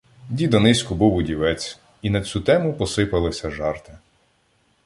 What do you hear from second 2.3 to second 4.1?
тему посипалися жарти.